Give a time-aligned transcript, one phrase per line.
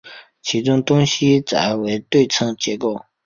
[0.41, 3.05] 其中东西斋为对称结构。